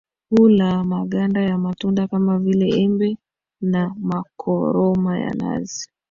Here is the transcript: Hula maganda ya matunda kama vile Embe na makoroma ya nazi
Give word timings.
Hula 0.29 0.83
maganda 0.83 1.41
ya 1.41 1.57
matunda 1.57 2.07
kama 2.07 2.39
vile 2.39 2.67
Embe 2.69 3.17
na 3.61 3.95
makoroma 3.97 5.19
ya 5.19 5.33
nazi 5.33 5.89